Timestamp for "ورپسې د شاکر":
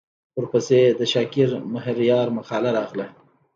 0.37-1.49